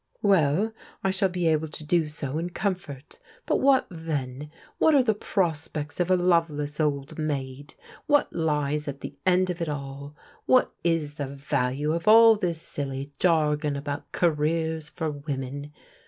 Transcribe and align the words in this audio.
Well, 0.23 0.73
I 1.03 1.11
shall 1.11 1.29
be 1.29 1.45
able 1.47 1.67
to 1.67 1.83
do 1.85 2.07
so 2.07 2.39
in 2.39 2.49
comfort; 2.49 3.19
but 3.45 3.57
what 3.59 3.85
then? 3.91 4.49
WTiat 4.81 4.93
are 4.95 5.03
the 5.03 5.13
prospects 5.13 5.99
of 5.99 6.09
a 6.09 6.15
loveless 6.15 6.79
old 6.79 7.19
maid? 7.19 7.75
What 8.07 8.33
lies 8.35 8.87
at 8.87 9.01
the 9.01 9.13
end 9.27 9.51
of 9.51 9.61
it 9.61 9.69
all? 9.69 10.15
What 10.47 10.73
is 10.83 11.13
the 11.17 11.27
value 11.27 11.91
of 11.93 12.07
all 12.07 12.35
this 12.35 12.59
silly 12.59 13.11
jargon 13.19 13.75
about 13.75 14.11
careers 14.11 14.89
for 14.89 15.11
women? 15.11 15.71